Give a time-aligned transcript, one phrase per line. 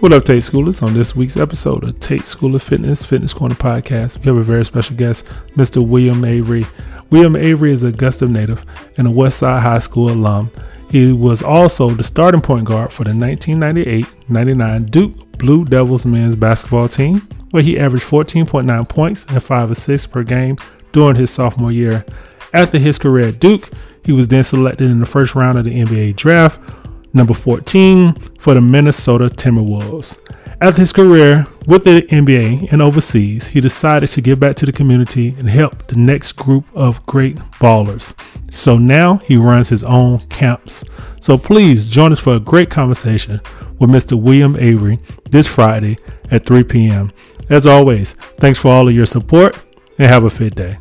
[0.00, 0.82] What up, Tate Schoolers?
[0.82, 4.62] On this week's episode of Tate Schooler Fitness Fitness Corner podcast, we have a very
[4.62, 5.24] special guest,
[5.56, 5.84] Mr.
[5.84, 6.66] William Avery.
[7.08, 8.66] William Avery is a Augusta native
[8.98, 10.50] and a Westside High School alum.
[10.90, 16.88] He was also the starting point guard for the 1998-99 Duke Blue Devils men's basketball
[16.88, 20.58] team, where he averaged 14.9 points and 5 assists per game
[20.92, 22.04] during his sophomore year.
[22.52, 23.70] After his career at Duke,
[24.04, 26.60] he was then selected in the first round of the NBA draft
[27.16, 30.18] number 14 for the Minnesota Timberwolves.
[30.60, 34.72] After his career with the NBA and overseas, he decided to give back to the
[34.72, 38.14] community and help the next group of great ballers.
[38.50, 40.84] So now he runs his own camps.
[41.20, 43.40] So please join us for a great conversation
[43.78, 44.18] with Mr.
[44.18, 44.98] William Avery
[45.28, 45.98] this Friday
[46.30, 47.12] at 3 p.m.
[47.50, 49.62] As always, thanks for all of your support
[49.98, 50.78] and have a fit day.